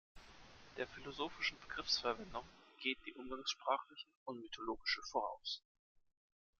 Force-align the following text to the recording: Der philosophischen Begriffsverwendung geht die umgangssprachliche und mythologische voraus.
Der 0.77 0.87
philosophischen 0.87 1.59
Begriffsverwendung 1.59 2.41
geht 2.79 2.97
die 3.05 3.13
umgangssprachliche 3.13 4.07
und 4.25 4.41
mythologische 4.41 5.03
voraus. 5.11 5.61